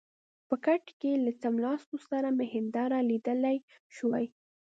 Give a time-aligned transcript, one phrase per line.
[0.47, 3.57] په کټ کې له څملاستو سره مې هنداره لیدلای
[3.95, 4.25] شوای.